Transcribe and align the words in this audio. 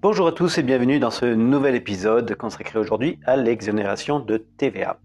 Bonjour 0.00 0.28
à 0.28 0.32
tous 0.32 0.58
et 0.58 0.62
bienvenue 0.62 1.00
dans 1.00 1.10
ce 1.10 1.26
nouvel 1.26 1.74
épisode 1.74 2.32
consacré 2.36 2.78
aujourd'hui 2.78 3.18
à 3.26 3.34
l'exonération 3.34 4.20
de 4.20 4.36
TVA. 4.36 5.00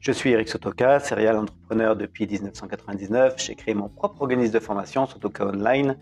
Je 0.00 0.10
suis 0.10 0.32
Eric 0.32 0.48
Sotoka, 0.48 0.98
serial 0.98 1.36
entrepreneur 1.36 1.94
depuis 1.94 2.26
1999. 2.26 3.34
J'ai 3.38 3.54
créé 3.54 3.74
mon 3.74 3.88
propre 3.88 4.22
organisme 4.22 4.52
de 4.52 4.58
formation, 4.58 5.06
Sotoka 5.06 5.46
Online, 5.46 5.96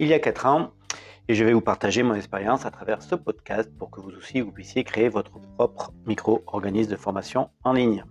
il 0.00 0.08
y 0.08 0.14
a 0.14 0.18
4 0.18 0.46
ans 0.46 0.70
et 1.28 1.34
je 1.34 1.44
vais 1.44 1.52
vous 1.52 1.60
partager 1.60 2.02
mon 2.02 2.14
expérience 2.14 2.66
à 2.66 2.72
travers 2.72 3.02
ce 3.02 3.14
podcast 3.14 3.70
pour 3.78 3.92
que 3.92 4.00
vous 4.00 4.10
aussi 4.16 4.40
vous 4.40 4.50
puissiez 4.50 4.82
créer 4.82 5.08
votre 5.08 5.38
propre 5.56 5.92
micro-organisme 6.06 6.90
de 6.90 6.96
formation 6.96 7.50
en 7.62 7.72
ligne. 7.72 8.04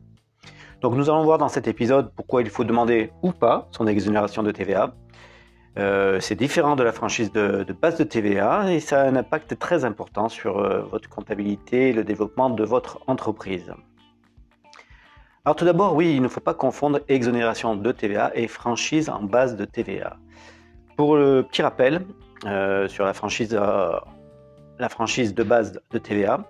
Donc 0.80 0.96
nous 0.96 1.10
allons 1.10 1.26
voir 1.26 1.38
dans 1.38 1.50
cet 1.50 1.68
épisode 1.68 2.14
pourquoi 2.16 2.44
il 2.44 2.50
faut 2.50 2.64
demander 2.64 3.12
ou 3.24 3.34
pas 3.34 3.68
son 3.72 3.88
exonération 3.88 4.42
de 4.42 4.52
TVA, 4.52 4.96
euh, 5.78 6.20
c'est 6.20 6.36
différent 6.36 6.76
de 6.76 6.84
la 6.84 6.92
franchise 6.92 7.32
de, 7.32 7.66
base 7.80 7.98
de 7.98 8.04
TVA 8.04 8.72
et 8.72 8.80
ça 8.80 9.02
a 9.02 9.06
un 9.06 9.16
impact 9.16 9.58
très 9.60 9.86
important 9.86 10.28
sur 10.28 10.58
euh, 10.58 10.82
votre 10.82 11.08
comptabilité 11.10 11.90
et 11.90 11.94
le 11.94 12.04
développement 12.04 12.50
de 12.50 12.64
votre 12.64 13.00
entreprise. 13.08 13.72
Alors 15.46 15.56
tout 15.56 15.66
d'abord, 15.66 15.96
oui, 15.96 16.16
il 16.16 16.22
ne 16.22 16.28
faut 16.28 16.42
pas 16.42 16.54
confondre 16.54 17.00
exonération 17.08 17.76
de 17.76 17.92
TVA 17.92 18.32
et 18.36 18.48
franchise 18.48 19.10
en 19.10 19.24
base 19.24 19.56
de 19.56 19.66
TVA. 19.66 20.18
Pour 20.98 21.16
le 21.16 21.44
petit 21.44 21.62
rappel 21.62 22.06
euh, 22.46 22.88
sur 22.88 23.06
la 23.06 23.14
franchise, 23.14 23.50
de 23.50 25.44
base 25.44 25.80
de 25.92 25.98
TVA, 25.98 26.44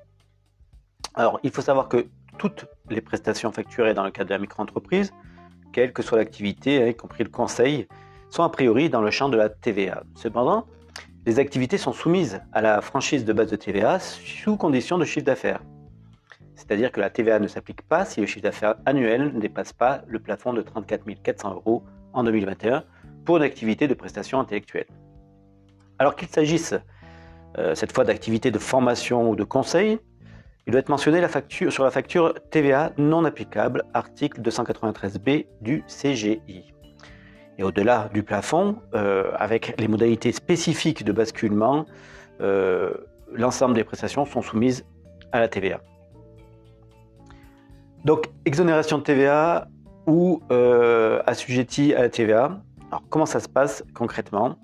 il 1.44 1.52
faut 1.52 1.62
savoir 1.62 1.88
que 1.88 2.08
toutes 2.38 2.66
les 2.90 3.02
prestations 3.02 3.52
facturées 3.52 3.94
dans 3.94 4.04
le 4.04 4.12
cadre 4.12 4.30
de 4.30 4.34
la 4.34 4.40
micro-entreprise, 4.40 5.13
quelle 5.72 5.94
que 5.94 6.02
soit 6.02 6.18
l'activité, 6.18 6.82
hein, 6.82 6.88
y 6.88 6.96
compris 6.96 7.24
le 7.24 7.30
conseil, 7.30 7.88
sont 8.30 8.44
a 8.44 8.50
priori 8.50 8.90
dans 8.90 9.02
le 9.02 9.12
champ 9.12 9.30
de 9.30 9.38
la 9.38 9.50
TVA. 9.50 10.04
Cependant, 10.16 10.66
les 11.26 11.40
activités 11.40 11.77
sont 11.77 11.94
soumises 11.94 12.41
à 12.54 12.62
la 12.62 12.82
franchise 12.82 13.26
de 13.26 13.34
base 13.34 13.52
de 13.52 13.55
TVA 13.55 13.99
sous 13.99 14.55
condition 14.55 14.98
de 14.98 15.05
chiffre 15.05 15.26
d'affaires. 15.26 15.62
C'est-à-dire 16.55 16.91
que 16.91 16.99
la 16.99 17.10
TVA 17.10 17.40
ne 17.40 17.48
s'applique 17.48 17.82
pas 17.82 18.05
si 18.05 18.20
le 18.20 18.27
chiffre 18.27 18.44
d'affaires 18.44 18.76
annuel 18.86 19.34
ne 19.34 19.40
dépasse 19.40 19.74
pas 19.74 20.02
le 20.08 20.20
plafond 20.20 20.54
de 20.54 20.62
34 20.62 21.04
400 21.21 21.54
euros 21.55 21.84
en 22.13 22.24
2021 22.24 22.84
pour 23.26 23.38
une 23.38 23.44
activité 23.44 23.88
de 23.88 23.94
prestation 23.94 24.40
intellectuelle. 24.40 24.88
Alors 25.99 26.16
qu'il 26.16 26.27
s'agisse 26.27 26.76
euh, 27.58 27.76
cette 27.76 27.91
fois 27.91 28.05
d'activités 28.05 28.52
de 28.52 28.60
formation 28.60 29.30
ou 29.30 29.36
de 29.36 29.43
conseil, 29.43 29.99
il 30.68 30.71
doit 30.71 30.80
être 30.80 30.90
mentionné 30.90 31.26
sur 31.70 31.84
la 31.84 31.91
facture 31.91 32.34
TVA 32.52 32.93
non 32.98 33.26
applicable, 33.26 33.84
article 33.93 34.41
293b 34.41 35.48
du 35.62 35.84
CGI. 35.88 36.74
Et 37.60 37.63
au-delà 37.63 38.10
du 38.13 38.24
plafond, 38.24 38.77
euh, 38.93 39.34
avec 39.35 39.76
les 39.77 39.90
modalités 39.90 40.32
spécifiques 40.32 41.04
de 41.04 41.12
basculement, 41.12 41.85
euh, 42.40 42.93
l'ensemble 43.34 43.76
des 43.76 43.84
prestations 43.84 44.26
sont 44.26 44.41
soumises 44.41 44.85
à 45.34 45.41
la 45.41 45.49
TVA. 45.49 45.82
Donc, 48.05 48.27
exonération 48.46 48.98
de 48.98 49.04
TVA 49.04 49.68
ou 50.07 50.41
euh, 50.52 51.21
assujetti 51.26 51.93
à 51.93 52.04
la 52.04 52.10
TVA. 52.10 52.62
Alors, 52.91 53.04
comment 53.10 53.26
ça 53.26 53.41
se 53.41 53.49
passe 53.49 53.84
concrètement? 53.93 54.55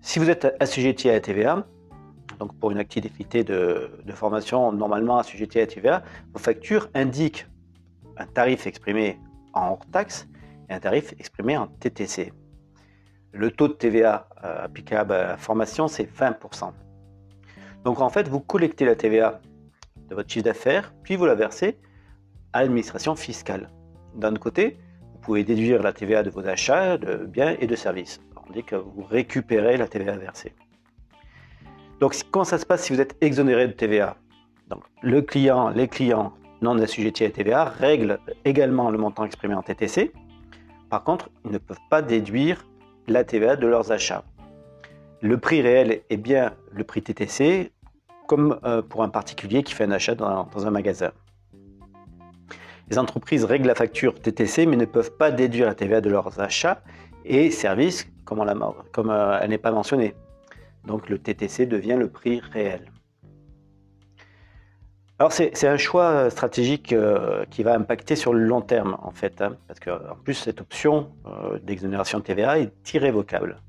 Si 0.00 0.18
vous 0.18 0.30
êtes 0.30 0.56
assujetti 0.58 1.10
à 1.10 1.12
la 1.12 1.20
TVA, 1.20 1.66
donc 2.38 2.58
pour 2.58 2.70
une 2.70 2.78
activité 2.78 3.44
de, 3.44 3.90
de 4.06 4.12
formation 4.12 4.72
normalement 4.72 5.18
assujetti 5.18 5.58
à 5.58 5.62
la 5.62 5.66
TVA, 5.66 6.02
vos 6.32 6.38
factures 6.38 6.88
indiquent 6.94 7.46
un 8.16 8.24
tarif 8.24 8.66
exprimé 8.66 9.18
en 9.52 9.72
hors 9.72 9.86
taxe 9.92 10.26
et 10.68 10.74
un 10.74 10.80
tarif 10.80 11.12
exprimé 11.18 11.56
en 11.56 11.66
TTC. 11.66 12.32
Le 13.32 13.50
taux 13.50 13.68
de 13.68 13.74
TVA 13.74 14.28
euh, 14.44 14.64
applicable 14.64 15.12
à 15.12 15.28
la 15.28 15.36
formation, 15.36 15.88
c'est 15.88 16.04
20%. 16.04 16.72
Donc 17.84 18.00
en 18.00 18.08
fait, 18.08 18.28
vous 18.28 18.40
collectez 18.40 18.84
la 18.84 18.96
TVA 18.96 19.40
de 20.08 20.14
votre 20.14 20.30
chiffre 20.30 20.44
d'affaires, 20.44 20.92
puis 21.02 21.16
vous 21.16 21.26
la 21.26 21.34
versez 21.34 21.78
à 22.52 22.62
l'administration 22.62 23.14
fiscale. 23.16 23.70
D'un 24.14 24.34
côté, 24.34 24.78
vous 25.12 25.18
pouvez 25.20 25.44
déduire 25.44 25.82
la 25.82 25.92
TVA 25.92 26.22
de 26.22 26.30
vos 26.30 26.46
achats 26.46 26.96
de 26.96 27.26
biens 27.26 27.56
et 27.60 27.66
de 27.66 27.76
services. 27.76 28.20
On 28.48 28.52
dit 28.52 28.64
que 28.64 28.76
vous 28.76 29.02
récupérez 29.02 29.76
la 29.76 29.86
TVA 29.86 30.16
versée. 30.16 30.54
Donc 32.00 32.16
comment 32.30 32.44
ça 32.44 32.58
se 32.58 32.64
passe 32.64 32.84
si 32.84 32.92
vous 32.92 33.00
êtes 33.00 33.16
exonéré 33.20 33.66
de 33.66 33.72
TVA 33.72 34.16
le 35.02 35.22
client, 35.22 35.70
les 35.70 35.88
clients 35.88 36.32
non 36.60 36.78
assujettis 36.78 37.24
à 37.24 37.28
la 37.28 37.32
TVA 37.32 37.64
règlent 37.64 38.18
également 38.44 38.90
le 38.90 38.98
montant 38.98 39.24
exprimé 39.24 39.54
en 39.54 39.62
TTC. 39.62 40.12
Par 40.90 41.04
contre, 41.04 41.28
ils 41.44 41.50
ne 41.50 41.58
peuvent 41.58 41.76
pas 41.90 42.02
déduire 42.02 42.66
la 43.06 43.24
TVA 43.24 43.56
de 43.56 43.66
leurs 43.66 43.92
achats. 43.92 44.24
Le 45.20 45.38
prix 45.38 45.60
réel 45.60 46.02
est 46.08 46.16
bien 46.16 46.54
le 46.72 46.84
prix 46.84 47.02
TTC, 47.02 47.72
comme 48.26 48.58
euh, 48.64 48.82
pour 48.82 49.02
un 49.02 49.08
particulier 49.08 49.62
qui 49.62 49.74
fait 49.74 49.84
un 49.84 49.90
achat 49.90 50.14
dans, 50.14 50.48
un 50.54 50.70
magasin. 50.70 51.10
Les 52.90 52.98
entreprises 52.98 53.44
règlent 53.44 53.66
la 53.66 53.74
facture 53.74 54.14
TTC 54.14 54.66
mais 54.66 54.76
ne 54.76 54.84
peuvent 54.84 55.12
pas 55.16 55.30
déduire 55.30 55.66
la 55.66 55.74
TVA 55.74 56.00
de 56.00 56.08
leurs 56.08 56.40
achats 56.40 56.82
et 57.24 57.50
services 57.50 58.08
comme, 58.24 58.44
comme 58.92 59.10
euh, 59.10 59.38
elle 59.42 59.50
n'est 59.50 59.58
pas 59.58 59.72
mentionnée. 59.72 60.14
Donc 60.86 61.08
le 61.08 61.18
TTC 61.18 61.66
devient 61.66 61.96
le 61.98 62.08
prix 62.08 62.40
réel. 62.40 62.90
Alors 65.20 65.32
c'est 65.32 65.64
un 65.64 65.76
choix 65.76 66.10
euh, 66.10 66.30
stratégique 66.30 66.92
euh, 66.92 67.44
qui 67.50 67.64
va 67.64 67.74
impacter 67.74 68.14
sur 68.14 68.32
le 68.32 68.38
long 68.38 68.60
terme 68.60 68.96
en 69.02 69.10
fait, 69.10 69.42
hein, 69.42 69.56
parce 69.66 69.80
qu'en 69.80 70.14
plus 70.22 70.34
cette 70.34 70.60
option 70.60 71.10
euh, 71.26 71.58
d'exonération 71.58 72.20
de 72.20 72.24
TVA 72.24 72.60
est 72.60 72.94
irrévocable. 72.94 73.60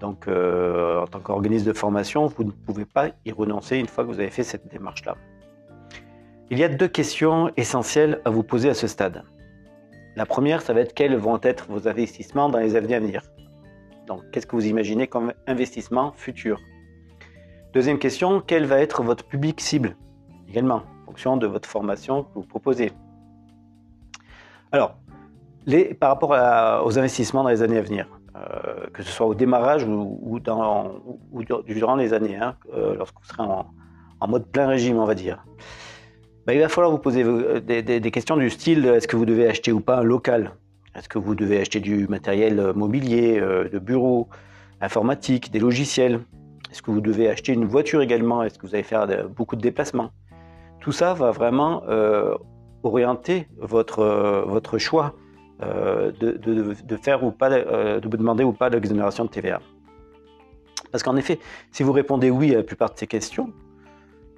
Donc 0.00 0.28
en 0.28 1.06
tant 1.06 1.20
qu'organisme 1.20 1.66
de 1.66 1.72
formation, 1.72 2.26
vous 2.26 2.44
ne 2.44 2.50
pouvez 2.50 2.84
pas 2.84 3.08
y 3.24 3.32
renoncer 3.32 3.78
une 3.78 3.86
fois 3.86 4.04
que 4.04 4.10
vous 4.10 4.20
avez 4.20 4.28
fait 4.28 4.42
cette 4.42 4.68
démarche-là. 4.68 5.16
Il 6.50 6.58
y 6.58 6.64
a 6.64 6.68
deux 6.68 6.86
questions 6.86 7.50
essentielles 7.56 8.20
à 8.26 8.30
vous 8.30 8.42
poser 8.42 8.68
à 8.68 8.74
ce 8.74 8.88
stade. 8.88 9.22
La 10.14 10.26
première, 10.26 10.60
ça 10.60 10.74
va 10.74 10.82
être 10.82 10.92
quels 10.92 11.16
vont 11.16 11.40
être 11.42 11.66
vos 11.70 11.88
investissements 11.88 12.50
dans 12.50 12.58
les 12.58 12.76
années 12.76 12.94
à 12.94 13.00
venir? 13.00 13.22
Donc 14.06 14.20
qu'est-ce 14.32 14.46
que 14.46 14.54
vous 14.54 14.66
imaginez 14.66 15.06
comme 15.06 15.32
investissement 15.46 16.12
futur? 16.12 16.60
Deuxième 17.72 17.98
question, 17.98 18.42
quel 18.46 18.66
va 18.66 18.80
être 18.80 19.02
votre 19.02 19.24
public 19.24 19.62
cible? 19.62 19.96
Également, 20.56 20.82
en 21.02 21.06
fonction 21.06 21.36
de 21.36 21.46
votre 21.46 21.68
formation 21.68 22.22
que 22.22 22.28
vous 22.36 22.42
proposez. 22.42 22.90
Alors, 24.72 24.96
par 26.00 26.08
rapport 26.08 26.30
aux 26.86 26.98
investissements 26.98 27.42
dans 27.42 27.50
les 27.50 27.62
années 27.62 27.76
à 27.76 27.82
venir, 27.82 28.08
euh, 28.34 28.86
que 28.94 29.02
ce 29.02 29.10
soit 29.10 29.26
au 29.26 29.34
démarrage 29.34 29.84
ou, 29.84 30.40
dans, 30.40 30.94
durant 31.66 31.96
les 31.96 32.14
années, 32.14 32.36
hein, 32.36 32.56
euh, 32.74 32.94
lorsque 32.96 33.16
vous 33.20 33.26
serez 33.26 33.42
en, 33.42 34.28
mode 34.28 34.46
plein 34.46 34.66
régime, 34.66 34.96
on 34.96 35.04
va 35.04 35.14
dire, 35.14 35.44
bah, 36.46 36.54
il 36.54 36.60
va 36.60 36.70
falloir 36.70 36.90
vous 36.90 36.98
poser 36.98 37.22
euh, 37.22 37.60
des, 37.60 38.10
questions 38.10 38.38
du 38.38 38.48
style 38.48 38.86
est-ce 38.86 39.06
que 39.06 39.16
vous 39.16 39.26
devez 39.26 39.46
acheter 39.46 39.72
ou 39.72 39.80
pas 39.80 39.98
un 39.98 40.04
local? 40.04 40.52
Est-ce 40.94 41.10
que 41.10 41.18
vous 41.18 41.34
devez 41.34 41.60
acheter 41.60 41.80
du 41.80 42.08
matériel 42.08 42.72
mobilier, 42.74 43.38
de 43.38 43.78
bureau, 43.78 44.30
informatique, 44.80 45.52
des 45.52 45.58
logiciels? 45.58 46.20
Est-ce 46.70 46.80
que 46.80 46.90
vous 46.90 47.02
devez 47.02 47.28
acheter 47.28 47.52
une 47.52 47.66
voiture 47.66 48.00
également? 48.00 48.42
Est-ce 48.42 48.58
que 48.58 48.66
vous 48.66 48.74
allez 48.74 48.82
faire 48.82 49.06
beaucoup 49.28 49.56
de 49.56 49.60
déplacements? 49.60 50.10
Tout 50.86 50.92
ça 50.92 51.14
va 51.14 51.32
vraiment 51.32 51.82
euh, 51.88 52.36
orienter 52.84 53.48
votre, 53.58 54.04
euh, 54.04 54.78
choix 54.78 55.16
euh, 55.60 56.12
de, 56.12 56.96
faire 57.02 57.24
ou 57.24 57.32
pas, 57.32 57.50
de 57.50 57.98
demander 57.98 58.44
ou 58.44 58.52
pas 58.52 58.68
l'exonération 58.68 59.24
de 59.24 59.30
TVA. 59.30 59.60
Parce 60.92 61.02
qu'en 61.02 61.16
effet, 61.16 61.40
si 61.72 61.82
vous 61.82 61.90
répondez 61.90 62.30
oui 62.30 62.54
à 62.54 62.58
la 62.58 62.62
plupart 62.62 62.94
de 62.94 62.98
ces 63.00 63.08
questions, 63.08 63.52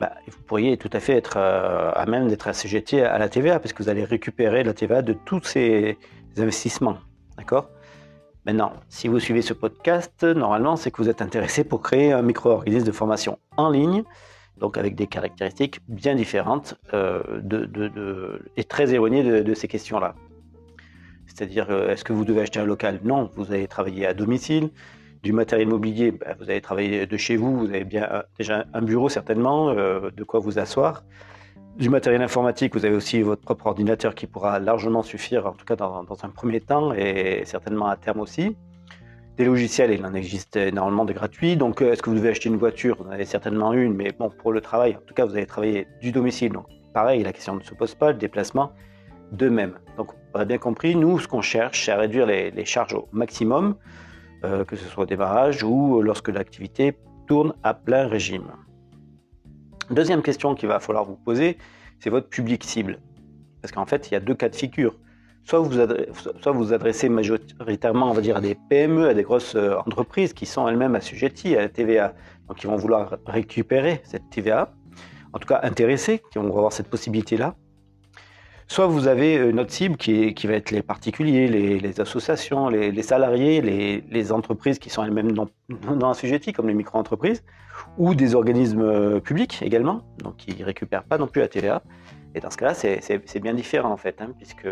bah, 0.01 0.13
vous 0.27 0.43
pourriez 0.47 0.79
tout 0.79 0.89
à 0.95 1.01
fait 1.01 1.13
être 1.13 1.37
à 1.37 2.07
même 2.07 2.29
d'être 2.29 2.49
assujetti 2.49 2.99
à 2.99 3.19
la 3.19 3.29
TVA, 3.29 3.61
parce 3.61 3.75
que 3.75 3.83
vous 3.83 3.91
allez 3.91 4.05
récupérer 4.05 4.65
la 4.65 4.73
TVA 4.73 5.03
de 5.03 5.13
tous 5.13 5.43
ces 5.43 5.99
investissements. 6.39 6.97
D'accord? 7.37 7.69
Maintenant, 8.47 8.73
si 8.89 9.09
vous 9.09 9.21
suivez 9.21 9.43
ce 9.43 9.53
podcast, 9.53 10.25
normalement, 10.25 10.77
c'est 10.77 10.91
que 10.91 11.03
vous 11.03 11.11
êtes 11.11 11.21
intéressé 11.21 11.63
pour 11.63 11.83
créer 11.83 12.15
un 12.15 12.23
micro-organisme 12.23 12.87
de 12.87 12.93
formation 12.93 13.39
en 13.59 13.69
ligne 13.69 14.03
donc 14.59 14.77
avec 14.77 14.95
des 14.95 15.07
caractéristiques 15.07 15.81
bien 15.89 16.15
différentes 16.15 16.75
euh, 16.95 18.39
et 18.57 18.65
très 18.65 18.93
éloignées 18.93 19.43
de, 19.43 19.55
ces 19.55 19.69
questions-là. 19.69 20.15
C'est-à-dire, 21.27 21.67
euh, 21.71 21.91
est-ce 21.91 22.05
que 22.05 22.13
vous 22.13 22.25
devez 22.25 22.43
acheter 22.43 22.59
un 22.59 22.65
local? 22.65 23.01
Non, 23.05 23.31
vous 23.37 23.53
allez 23.53 23.69
travailler 23.69 24.07
à 24.07 24.15
domicile. 24.15 24.71
Du 25.23 25.33
matériel 25.33 25.69
mobilier, 25.69 26.13
ben, 26.13 26.37
vous 26.39 26.49
allez 26.51 26.61
travailler 26.61 27.07
de 27.07 27.17
chez 27.17 27.37
vous, 27.37 27.59
vous 27.59 27.67
avez 27.67 27.85
bien 27.85 28.09
euh, 28.11 28.23
déjà 28.39 28.65
un 28.73 28.83
bureau 28.83 29.09
certainement, 29.09 29.73
de 29.75 30.25
quoi 30.25 30.41
vous 30.41 30.59
asseoir. 30.59 31.05
Du 31.77 31.91
matériel 31.91 32.23
informatique, 32.23 32.75
vous 32.75 32.85
avez 32.85 32.97
aussi 32.97 33.23
votre 33.23 33.43
propre 33.43 33.67
ordinateur 33.67 34.15
qui 34.15 34.27
pourra 34.27 34.59
largement 34.59 35.03
suffire, 35.03 35.47
en 35.47 35.53
tout 35.53 35.65
cas 35.65 35.77
dans 35.77 36.05
un 36.23 36.29
premier 36.29 36.61
temps, 36.61 36.93
et 36.93 37.43
certainement 37.45 37.87
à 37.87 37.97
terme 37.97 38.21
aussi. 38.21 38.57
Des 39.39 39.45
logiciels, 39.45 39.93
il 39.93 40.05
en 40.05 40.15
existe 40.15 40.57
énormément 40.57 41.05
de 41.05 41.13
gratuits. 41.13 41.57
Donc, 41.57 41.81
euh, 41.81 41.93
est-ce 41.93 42.03
que 42.03 42.11
vous 42.11 42.17
devez 42.17 42.31
acheter 42.31 42.49
une 42.49 42.57
voiture? 42.57 42.97
Vous 42.99 43.09
en 43.09 43.13
avez 43.13 43.25
certainement 43.25 43.73
une, 43.73 43.95
mais 43.95 44.11
bon, 44.11 44.31
pour 44.31 44.51
le 44.51 44.61
travail, 44.61 44.97
en 44.97 45.01
tout 45.07 45.15
cas, 45.15 45.25
vous 45.25 45.37
allez 45.37 45.47
travailler 45.47 45.87
du 46.01 46.11
domicile. 46.11 46.51
Donc, 46.51 46.67
pareil, 46.93 47.23
la 47.23 47.33
question 47.33 47.55
ne 47.55 47.63
se 47.63 47.73
pose 47.73 47.95
pas, 47.95 48.11
le 48.11 48.19
déplacement 48.19 48.73
de 49.31 49.49
même. 49.49 49.79
Donc, 49.97 50.11
on 50.35 50.41
a 50.41 50.45
bien 50.45 50.59
compris, 50.59 50.97
nous, 50.97 51.21
ce 51.21 51.29
qu'on 51.29 51.41
cherche, 51.41 51.85
c'est 51.85 51.93
à 51.93 51.99
réduire 51.99 52.27
les, 52.27 52.65
charges 52.65 52.95
au 52.95 53.09
maximum, 53.13 53.77
euh, 54.45 54.65
que 54.65 54.75
ce 54.75 54.89
soit 54.89 55.05
au 55.05 55.07
démarrage 55.07 55.63
ou 55.63 56.03
lorsque 56.03 56.31
l'activité 56.31 56.99
tourne 57.29 57.55
à 57.63 57.75
plein 57.75 58.09
régime. 58.09 58.51
Deuxième 59.89 60.23
question 60.23 60.57
qu'il 60.57 60.69
va 60.69 60.81
falloir 60.81 61.05
vous 61.05 61.15
poser, 61.15 61.59
c'est 62.01 62.11
votre 62.11 62.29
public 62.29 62.65
cible. 62.65 62.99
Parce 63.63 63.71
qu'en 63.71 63.87
fait, 63.87 64.11
il 64.11 64.15
y 64.15 64.17
a 64.17 64.21
deux 64.21 64.35
cas 64.35 64.49
de 64.49 64.57
figure. 64.57 64.97
Soit 65.49 65.61
vous 65.61 66.59
vous 66.59 66.73
adressez 66.75 67.09
majoritairement, 67.09 68.11
on 68.11 68.13
va 68.13 68.21
dire, 68.21 68.37
à 68.37 68.41
des 68.43 68.55
PME, 68.55 69.09
à 69.09 69.15
des 69.15 69.23
grosses 69.23 69.55
euh, 69.55 69.79
entreprises 69.87 70.35
qui 70.35 70.45
sont 70.45 70.69
elles-mêmes 70.69 70.95
assujetties 70.95 71.57
à 71.57 71.61
la 71.61 71.69
TVA. 71.71 72.13
Donc, 72.49 72.63
ils 72.63 72.67
vont 72.67 72.77
vouloir 72.77 73.17
récupérer 73.25 74.03
cette 74.05 74.29
TVA, 74.29 74.75
en 75.33 75.39
tout 75.39 75.49
cas 75.49 75.61
intéressés, 75.63 76.21
qui 76.31 76.39
vont 76.39 76.55
avoir 76.55 76.75
cette 76.75 76.89
possibilité-là. 76.89 77.55
Soit 78.67 78.89
vous 78.89 79.09
avez 79.09 79.37
une 79.37 79.59
autre 79.59 79.71
cible 79.71 79.97
qui, 79.97 80.35
qui 80.35 80.47
va 80.47 80.53
être 80.53 80.71
les 80.71 80.83
particuliers, 80.83 81.49
les, 81.49 81.99
associations, 81.99 82.69
les, 82.69 83.03
salariés, 83.03 83.63
les, 83.63 84.33
entreprises 84.33 84.79
qui 84.79 84.91
sont 84.91 85.03
elles-mêmes 85.03 85.33
non, 85.33 85.49
non 85.71 86.11
assujetties, 86.11 86.53
comme 86.53 86.69
les 86.69 86.75
micro-entreprises, 86.75 87.43
ou 87.97 88.15
des 88.15 88.35
organismes 88.35 88.83
euh, 88.83 89.19
publics 89.19 89.63
également, 89.63 90.03
donc 90.23 90.37
qui 90.37 90.61
ne 90.61 90.67
récupèrent 90.67 91.05
pas 91.05 91.17
non 91.17 91.27
plus 91.27 91.41
la 91.41 91.49
TVA. 91.49 91.83
Et 92.35 92.41
dans 92.41 92.51
ce 92.51 92.59
cas-là, 92.59 92.75
c'est 92.75 93.41
bien 93.41 93.55
différent 93.55 93.91
en 93.91 93.97
fait, 93.97 94.21
hein, 94.21 94.35
puisque, 94.37 94.69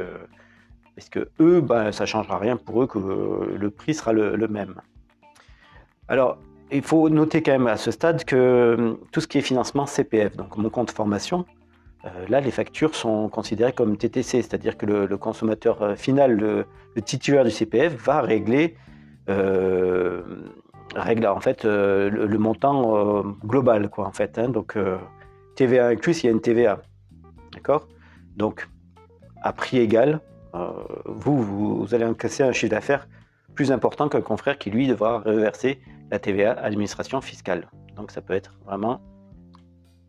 puisque 0.96 1.18
eux, 1.40 1.60
ben, 1.60 1.92
ça 1.92 2.04
ne 2.04 2.06
changera 2.06 2.38
rien 2.38 2.56
pour 2.56 2.82
eux 2.82 2.86
que 2.86 2.98
le 2.98 3.70
prix 3.70 3.94
sera 3.94 4.12
le, 4.12 4.48
même. 4.48 4.74
Alors, 6.08 6.38
il 6.72 6.82
faut 6.82 7.08
noter 7.10 7.42
quand 7.42 7.52
même 7.52 7.66
à 7.66 7.76
ce 7.76 7.90
stade 7.90 8.24
que 8.24 8.74
hum, 8.78 8.98
tout 9.12 9.20
ce 9.20 9.28
qui 9.28 9.38
est 9.38 9.42
financement 9.42 9.86
CPF, 9.86 10.36
donc 10.36 10.56
mon 10.56 10.70
compte 10.70 10.90
formation, 10.90 11.44
euh, 12.06 12.08
là, 12.28 12.40
les 12.40 12.50
factures 12.50 12.94
sont 12.94 13.28
considérées 13.28 13.72
comme 13.72 13.98
TTC, 13.98 14.40
c'est-à-dire 14.42 14.78
que 14.78 14.86
le, 14.86 15.16
consommateur 15.18 15.82
euh, 15.82 15.94
final, 15.96 16.32
le, 16.32 16.66
titulaire 17.02 17.44
du 17.44 17.50
CPF, 17.50 17.94
va 18.02 18.22
régler, 18.22 18.74
euh, 19.28 20.22
en 20.94 21.40
fait 21.40 21.64
le, 21.64 22.38
montant 22.38 23.22
global, 23.44 23.90
quoi, 23.90 24.06
en 24.06 24.12
fait. 24.12 24.38
Hein. 24.38 24.48
donc 24.48 24.78
TVA 25.56 25.88
inclus, 25.88 26.22
il 26.22 26.26
y 26.26 26.28
a 26.28 26.32
une 26.32 26.40
TVA, 26.40 26.80
d'accord? 27.52 27.86
Donc 28.36 28.66
à 29.42 29.52
prix 29.52 29.78
égal, 29.78 30.20
vous, 31.04 31.42
vous, 31.42 31.94
allez 31.94 32.04
encaisser 32.04 32.42
un 32.42 32.52
chiffre 32.52 32.70
d'affaires 32.70 33.08
plus 33.54 33.72
important 33.72 34.08
qu'un 34.08 34.20
confrère 34.20 34.58
qui 34.58 34.70
lui 34.70 34.86
devra 34.86 35.20
reverser 35.20 35.80
la 36.10 36.18
TVA 36.18 36.52
à 36.52 36.62
l'administration 36.62 37.20
fiscale. 37.20 37.68
Donc 37.96 38.10
ça 38.10 38.20
peut 38.20 38.34
être 38.34 38.52
vraiment 38.66 39.00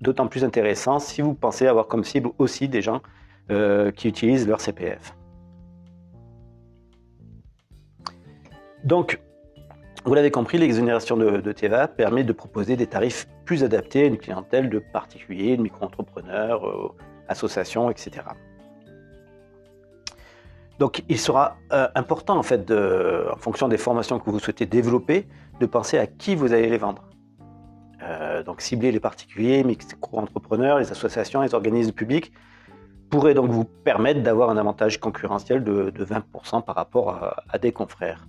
d'autant 0.01 0.27
plus 0.27 0.43
intéressant 0.43 0.99
si 0.99 1.21
vous 1.21 1.33
pensez 1.33 1.67
avoir 1.67 1.87
comme 1.87 2.03
cible 2.03 2.29
aussi 2.37 2.67
des 2.67 2.81
gens 2.81 3.01
euh, 3.49 3.91
qui 3.91 4.07
utilisent 4.07 4.47
leur 4.47 4.61
CPF. 4.61 5.15
Donc, 8.83 9.19
vous 10.05 10.13
l'avez 10.13 10.31
compris, 10.31 10.57
l'exonération 10.57 11.17
de, 11.17 11.51
TVA 11.51 11.87
permet 11.87 12.23
de 12.23 12.31
proposer 12.31 12.77
des 12.77 12.87
tarifs 12.87 13.27
plus 13.45 13.63
adaptés 13.63 14.03
à 14.03 14.05
une 14.05 14.17
clientèle 14.17 14.69
de 14.69 14.79
particuliers, 14.79 15.57
de 15.57 15.61
micro-entrepreneurs, 15.61 16.67
euh, 16.67 16.95
associations, 17.27 17.89
etc. 17.89 18.23
Donc, 20.79 21.03
il 21.09 21.19
sera 21.19 21.57
euh, 21.73 21.87
important, 21.95 22.37
en 22.37 22.43
fait, 22.43 22.71
en 22.71 23.37
fonction 23.37 23.67
des 23.67 23.77
formations 23.77 24.19
que 24.19 24.29
vous 24.29 24.39
souhaitez 24.39 24.65
développer, 24.65 25.27
de 25.59 25.65
penser 25.65 25.97
à 25.97 26.07
qui 26.07 26.35
vous 26.35 26.53
allez 26.53 26.69
les 26.69 26.77
vendre. 26.77 27.03
Euh, 28.03 28.43
donc 28.43 28.61
cibler 28.61 28.91
les 28.91 28.99
particuliers, 28.99 29.63
micro-entrepreneurs, 29.63 30.77
les 30.77 30.91
associations, 30.91 31.41
les 31.41 31.55
organismes 31.55 31.91
publics, 31.91 32.31
pourrait 33.09 33.33
donc 33.33 33.49
vous 33.49 33.63
permettre 33.65 34.21
d'avoir 34.21 34.49
un 34.49 34.57
avantage 34.57 34.99
concurrentiel 34.99 35.63
de, 35.63 35.91
20% 35.91 36.63
par 36.63 36.75
rapport 36.75 37.33
à, 37.49 37.57
des 37.57 37.71
confrères. 37.71 38.27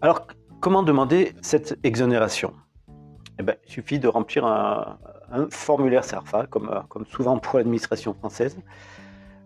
Alors, 0.00 0.26
comment 0.60 0.82
demander 0.82 1.34
cette 1.42 1.78
exonération? 1.82 2.54
Eh 3.38 3.42
ben, 3.42 3.56
Il 3.66 3.72
suffit 3.72 3.98
de 3.98 4.08
remplir 4.08 4.46
un, 4.46 4.98
formulaire 5.50 6.04
SERFA, 6.04 6.46
comme, 6.46 6.82
comme, 6.88 7.04
souvent 7.06 7.38
pour 7.38 7.58
l'administration 7.58 8.14
française. 8.14 8.56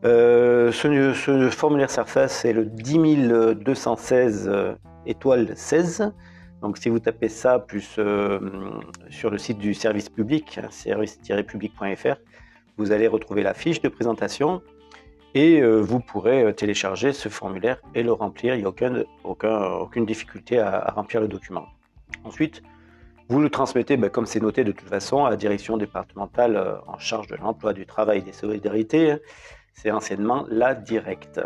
Euh, 0.04 0.72
ce, 0.72 1.50
formulaire 1.50 1.90
SERFA, 1.90 2.26
c'est 2.26 2.52
le 2.52 2.64
10216 2.64 4.48
euh, 4.48 4.74
étoile 5.06 5.52
16. 5.54 6.12
Donc 6.60 6.78
si 6.78 6.88
vous 6.88 6.98
tapez 6.98 7.28
ça 7.28 7.60
plus 7.60 7.96
euh, 7.98 8.40
sur 9.10 9.30
le 9.30 9.38
site 9.38 9.58
du 9.58 9.74
service 9.74 10.08
public, 10.08 10.58
hein, 10.58 10.68
service-public.fr, 10.70 12.16
vous 12.78 12.90
allez 12.90 13.06
retrouver 13.06 13.42
la 13.42 13.54
fiche 13.54 13.80
de 13.80 13.88
présentation 13.88 14.62
et 15.34 15.60
euh, 15.60 15.80
vous 15.80 16.00
pourrez 16.00 16.52
télécharger 16.54 17.12
ce 17.12 17.28
formulaire 17.28 17.80
et 17.94 18.02
le 18.02 18.12
remplir. 18.12 18.54
Il 18.54 18.58
n'y 18.58 18.64
a 18.64 18.68
aucun, 18.68 19.04
aucune 19.24 20.04
difficulté 20.04 20.58
à, 20.58 20.92
remplir 20.94 21.20
le 21.20 21.28
document. 21.28 21.66
Ensuite, 22.24 22.62
vous 23.28 23.40
le 23.40 23.50
transmettez, 23.50 23.96
ben, 23.96 24.10
comme 24.10 24.26
c'est 24.26 24.40
noté 24.40 24.64
de 24.64 24.72
toute 24.72 24.88
façon, 24.88 25.24
à 25.24 25.30
la 25.30 25.36
direction 25.36 25.76
départementale 25.76 26.80
en 26.86 26.98
charge 26.98 27.28
de 27.28 27.36
l'emploi, 27.36 27.72
du 27.72 27.86
travail 27.86 28.18
et 28.18 28.22
des 28.22 28.32
solidarités. 28.32 29.16
C'est 29.72 29.90
anciennement 29.90 30.46
la 30.48 30.74
directe. 30.74 31.40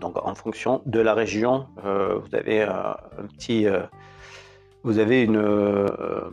Donc 0.00 0.16
en 0.22 0.34
fonction 0.34 0.82
de 0.86 1.00
la 1.00 1.14
région, 1.14 1.66
euh, 1.84 2.18
vous 2.18 2.34
avez 2.34 2.62
un, 2.62 2.96
petit, 3.32 3.66
euh, 3.66 3.80
vous 4.82 4.98
avez 4.98 5.22
une, 5.22 5.36
euh, 5.36 6.28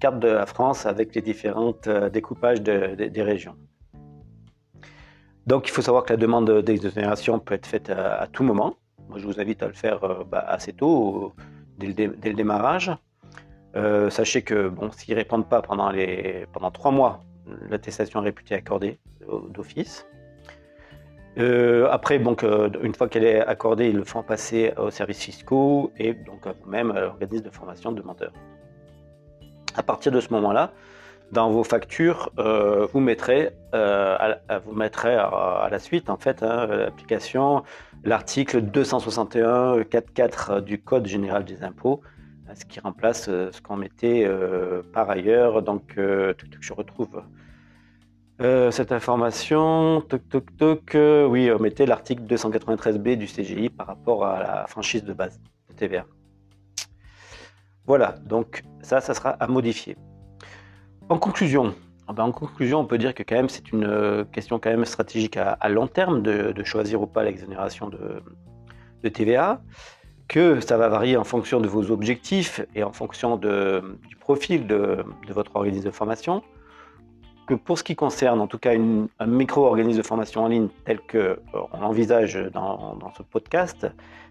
carte 0.00 0.18
de 0.18 0.28
la 0.28 0.46
France 0.46 0.86
avec 0.86 1.14
les 1.14 1.22
différents 1.22 1.74
découpages 2.12 2.60
des 2.60 3.22
régions. 3.22 3.56
Donc 5.46 5.68
il 5.68 5.70
faut 5.70 5.82
savoir 5.82 6.04
que 6.04 6.12
la 6.12 6.18
demande 6.18 6.60
d'exonération 6.62 7.38
peut 7.38 7.54
être 7.54 7.66
faite 7.66 7.90
à, 7.90 8.26
tout 8.30 8.42
moment. 8.42 8.74
Moi 9.08 9.18
je 9.18 9.26
vous 9.26 9.40
invite 9.40 9.62
à 9.62 9.66
le 9.66 9.72
faire 9.72 10.24
bah, 10.26 10.44
assez 10.46 10.74
tôt, 10.74 11.32
dès 11.78 11.86
le, 11.86 12.34
démarrage. 12.34 12.90
sachez 14.10 14.42
que 14.42 14.68
bon, 14.68 14.90
s'ils 14.92 15.14
ne 15.14 15.20
répondent 15.20 15.48
pas 15.48 15.62
pendant 15.62 16.70
trois 16.70 16.90
mois, 16.90 17.24
l'attestation 17.70 18.20
est 18.20 18.24
réputée 18.24 18.54
accordée 18.54 18.98
d'office. 19.50 20.06
Euh, 21.38 21.88
après, 21.90 22.18
donc, 22.18 22.42
euh, 22.42 22.68
une 22.82 22.94
fois 22.94 23.08
qu'elle 23.08 23.24
est 23.24 23.40
accordée, 23.40 23.88
ils 23.88 23.96
le 23.96 24.04
font 24.04 24.22
passer 24.22 24.72
aux 24.76 24.90
services 24.90 25.22
fiscaux 25.22 25.92
et 25.96 26.12
donc 26.14 26.46
à 26.46 26.52
vous-même, 26.52 26.90
à 26.90 27.00
l'organisme 27.00 27.44
de 27.44 27.50
formation 27.50 27.92
demandeur. 27.92 28.32
À 29.76 29.82
partir 29.84 30.10
de 30.10 30.20
ce 30.20 30.32
moment-là, 30.32 30.72
dans 31.30 31.50
vos 31.50 31.62
factures, 31.62 32.30
euh, 32.38 32.86
vous 32.92 33.00
mettrez, 33.00 33.50
à, 33.72 34.38
vous 34.64 34.72
mettrez 34.72 35.14
à, 35.14 35.68
la 35.70 35.78
suite, 35.78 36.10
en 36.10 36.16
fait, 36.16 36.42
hein, 36.42 36.66
l'application, 36.66 37.62
l'article 38.02 38.62
261.4.4 38.62 40.60
du 40.62 40.80
Code 40.80 41.06
général 41.06 41.44
des 41.44 41.62
impôts, 41.62 42.00
ce 42.54 42.64
qui 42.64 42.80
remplace 42.80 43.26
ce 43.26 43.60
qu'on 43.60 43.76
mettait 43.76 44.26
par 44.92 45.10
ailleurs. 45.10 45.62
Donc, 45.62 45.92
je 45.96 46.72
retrouve 46.72 47.22
euh, 48.40 48.70
cette 48.70 48.92
information, 48.92 50.00
toc 50.00 50.28
toc 50.28 50.56
toc, 50.56 50.94
euh, 50.94 51.26
oui, 51.26 51.50
on 51.50 51.58
mettait 51.58 51.86
l'article 51.86 52.22
293b 52.22 53.16
du 53.16 53.26
CGI 53.26 53.68
par 53.68 53.88
rapport 53.88 54.24
à 54.24 54.38
la 54.38 54.66
franchise 54.68 55.02
de 55.02 55.12
base 55.12 55.40
de 55.68 55.74
TVA. 55.74 56.06
Voilà, 57.84 58.12
donc 58.24 58.62
ça, 58.80 59.00
ça 59.00 59.14
sera 59.14 59.30
à 59.30 59.48
modifier. 59.48 59.96
En 61.08 61.18
conclusion, 61.18 61.74
ah 62.06 62.12
ben, 62.12 62.22
en 62.22 62.30
conclusion, 62.30 62.78
on 62.78 62.84
peut 62.84 62.98
dire 62.98 63.12
que 63.12 63.24
quand 63.24 63.34
même 63.34 63.48
c'est 63.48 63.72
une 63.72 63.84
euh, 63.84 64.24
question 64.24 64.60
quand 64.60 64.70
même 64.70 64.84
stratégique 64.84 65.36
à, 65.36 65.68
long 65.68 65.88
terme 65.88 66.22
de, 66.22 66.62
choisir 66.62 67.02
ou 67.02 67.08
pas 67.08 67.24
l'exonération 67.24 67.88
de, 67.88 68.22
TVA, 69.08 69.60
que 70.28 70.60
ça 70.60 70.76
va 70.76 70.88
varier 70.88 71.16
en 71.16 71.24
fonction 71.24 71.60
de 71.60 71.66
vos 71.66 71.90
objectifs 71.90 72.60
et 72.76 72.84
en 72.84 72.92
fonction 72.92 73.36
du 73.36 74.16
profil 74.20 74.68
de 74.68 75.04
votre 75.28 75.56
organisme 75.56 75.86
de 75.86 75.90
formation 75.90 76.42
que 77.48 77.54
pour 77.54 77.78
ce 77.78 77.82
qui 77.82 77.96
concerne 77.96 78.40
en 78.40 78.46
tout 78.46 78.58
cas 78.58 78.72
un 78.74 79.26
micro-organisme 79.26 79.98
de 79.98 80.06
formation 80.06 80.44
en 80.44 80.48
ligne 80.48 80.68
tel 80.84 80.98
qu'on 81.00 81.18
euh, 81.18 81.36
l'envisage 81.80 82.38
dans, 82.52 82.98
ce 83.16 83.22
podcast, 83.22 83.86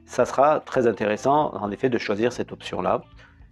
ça 0.05 0.23
sera 0.25 0.59
très 0.59 0.85
intéressant 0.85 1.51
en 1.55 1.71
effet 1.71 1.89
de 1.89 1.97
choisir 1.97 2.31
cette 2.31 2.51
option-là. 2.51 3.01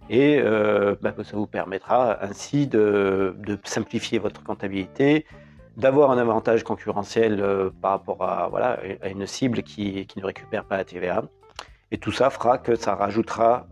Et 0.08 0.38
euh, 0.38 0.94
bah, 1.02 1.12
ça 1.24 1.36
vous 1.36 1.48
permettra 1.48 2.22
ainsi 2.22 2.68
de, 2.68 3.34
simplifier 3.64 4.20
votre 4.20 4.42
comptabilité, 4.44 5.26
d'avoir 5.76 6.12
un 6.12 6.18
avantage 6.18 6.62
concurrentiel 6.62 7.40
euh, 7.40 7.70
par 7.82 7.90
rapport 7.90 8.22
à, 8.22 8.46
voilà, 8.48 8.78
à 9.02 9.08
une 9.08 9.26
cible 9.26 9.64
qui, 9.64 10.06
qui, 10.06 10.20
ne 10.20 10.24
récupère 10.24 10.64
pas 10.64 10.76
la 10.76 10.84
TVA. 10.84 11.24
Et 11.90 11.98
tout 11.98 12.12
ça 12.12 12.30
fera 12.30 12.58
que 12.58 12.76
ça 12.76 12.94
rajoutera 12.94 13.66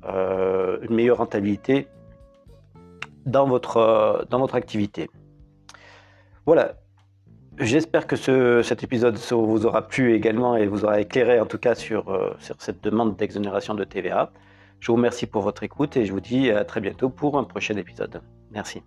une 0.83 0.95
meilleure 0.95 1.19
rentabilité 1.19 1.89
dans 3.27 3.47
votre, 3.47 4.25
dans 4.31 4.39
votre 4.39 4.55
activité. 4.55 5.09
Voilà. 6.47 6.77
J'espère 7.59 8.07
que 8.09 8.17
cet 8.63 8.83
épisode 8.83 9.17
vous 9.17 9.65
aura 9.65 9.87
plu 9.87 10.15
également 10.15 10.57
et 10.57 10.67
vous 10.67 10.85
aura 10.85 11.01
éclairé 11.01 11.41
en 11.41 11.47
tout 11.47 11.59
cas 11.59 11.77
sur, 11.77 12.09
euh, 12.09 12.35
sur 12.41 12.57
cette 12.59 12.83
demande 12.83 13.17
d'exonération 13.17 13.75
de 13.75 13.85
TVA. 13.85 14.33
Je 14.81 14.89
vous 14.89 14.97
remercie 14.97 15.27
pour 15.27 15.43
votre 15.43 15.63
écoute 15.63 15.97
et 15.97 16.05
je 16.05 16.13
vous 16.13 16.21
dis 16.21 16.51
à 16.51 16.65
très 16.65 16.81
bientôt 16.81 17.11
pour 17.11 17.39
un 17.39 17.45
prochain 17.45 17.77
épisode. 17.77 18.23
Merci. 18.51 18.83